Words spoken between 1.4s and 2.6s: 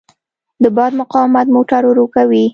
موټر ورو کوي.